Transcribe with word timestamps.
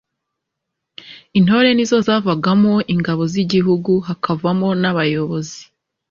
intore 1.37 1.69
nizo 1.73 1.97
zavagamo 2.07 2.73
ingabo 2.93 3.23
z'igihugu, 3.33 3.93
hakavamo 4.07 4.69
n'abayobozi 4.81 5.59